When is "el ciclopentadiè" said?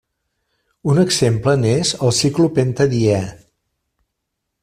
2.07-3.21